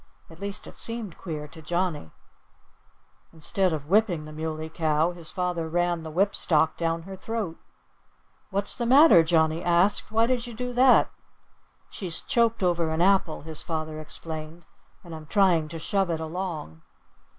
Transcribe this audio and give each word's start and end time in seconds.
At 0.31 0.39
least 0.39 0.65
it 0.65 0.79
seemed 0.79 1.19
queer 1.19 1.47
to 1.49 1.61
Johnnie. 1.61 2.09
Instead 3.31 3.71
of 3.71 3.87
whipping 3.87 4.25
the 4.25 4.31
Muley 4.31 4.67
Cow, 4.67 5.11
his 5.11 5.29
father 5.29 5.69
ran 5.69 6.01
the 6.01 6.09
whip 6.09 6.33
stock 6.33 6.75
down 6.75 7.03
her 7.03 7.15
throat! 7.15 7.57
"What's 8.49 8.75
the 8.75 8.87
matter?" 8.87 9.21
Johnnie 9.21 9.63
asked. 9.63 10.11
"Why 10.11 10.25
do 10.25 10.33
you 10.33 10.55
do 10.55 10.73
that?" 10.73 11.11
"She's 11.91 12.21
choked 12.21 12.63
over 12.63 12.89
an 12.89 12.99
apple," 13.03 13.43
his 13.43 13.61
father 13.61 13.99
explained, 14.01 14.65
"and 15.03 15.13
I'm 15.13 15.27
trying 15.27 15.67
to 15.67 15.77
shove 15.77 16.09
it 16.09 16.19
along." 16.19 16.81